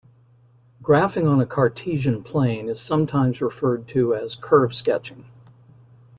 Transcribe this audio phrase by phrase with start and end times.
[0.81, 5.27] Graphing on a Cartesian plane is sometimes referred to as "curve sketching".